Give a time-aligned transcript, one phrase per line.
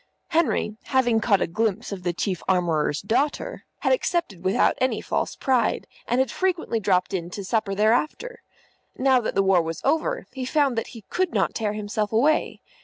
[0.29, 5.35] Henry, having caught a glimpse of the Chief Armourer's daughter, had accepted without any false
[5.35, 8.41] pride, and had frequently dropped in to supper thereafter.
[8.97, 12.61] Now that the war was over, he found that he could not tear himself away.